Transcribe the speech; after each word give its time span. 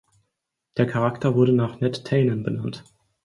Der 0.77 0.87
Charakter 0.87 1.35
wurde 1.35 1.53
nach 1.53 1.79
Ned 1.79 2.05
Tanen 2.05 2.41
benannt. 2.41 2.83